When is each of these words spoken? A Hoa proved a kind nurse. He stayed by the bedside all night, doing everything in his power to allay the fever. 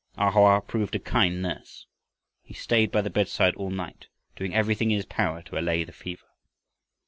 A 0.17 0.31
Hoa 0.31 0.61
proved 0.61 0.95
a 0.95 0.99
kind 0.99 1.43
nurse. 1.43 1.85
He 2.41 2.55
stayed 2.55 2.91
by 2.91 3.01
the 3.01 3.11
bedside 3.11 3.53
all 3.53 3.69
night, 3.69 4.07
doing 4.35 4.51
everything 4.55 4.89
in 4.89 4.95
his 4.97 5.05
power 5.05 5.43
to 5.43 5.59
allay 5.59 5.83
the 5.83 5.91
fever. 5.91 6.25